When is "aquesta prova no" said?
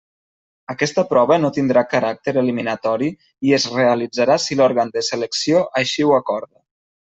0.73-1.51